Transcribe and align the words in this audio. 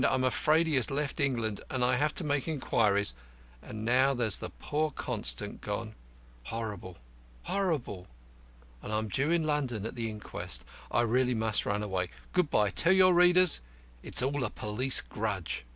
I'm 0.03 0.23
afraid 0.23 0.65
he 0.65 0.77
has 0.77 0.89
left 0.89 1.19
England, 1.19 1.61
and 1.69 1.85
I 1.85 1.95
have 1.97 2.15
to 2.15 2.23
make 2.23 2.47
inquiries; 2.47 3.13
and 3.61 3.85
now 3.85 4.15
there's 4.15 4.39
poor 4.57 4.89
Constant 4.89 5.61
gone 5.61 5.93
horrible! 6.45 6.97
horrible! 7.43 8.07
and 8.81 8.91
I'm 8.91 9.09
due 9.09 9.29
in 9.29 9.43
London 9.43 9.85
at 9.85 9.93
the 9.93 10.09
inquest. 10.09 10.65
I 10.89 11.03
must 11.03 11.65
really 11.65 11.69
run 11.71 11.83
away. 11.83 12.09
Good 12.33 12.49
by. 12.49 12.71
Tell 12.71 12.93
your 12.93 13.13
readers 13.13 13.61
it's 14.01 14.23
all 14.23 14.43
a 14.43 14.49
police 14.49 15.01
grudge." 15.01 15.65